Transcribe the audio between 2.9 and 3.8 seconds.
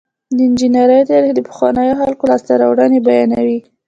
بیانوي.